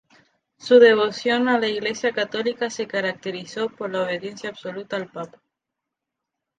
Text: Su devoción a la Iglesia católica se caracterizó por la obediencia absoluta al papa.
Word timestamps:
Su 0.57 0.79
devoción 0.79 1.47
a 1.47 1.59
la 1.59 1.67
Iglesia 1.67 2.11
católica 2.11 2.71
se 2.71 2.87
caracterizó 2.87 3.69
por 3.69 3.91
la 3.91 4.01
obediencia 4.01 4.49
absoluta 4.49 4.95
al 4.95 5.11
papa. 5.11 5.39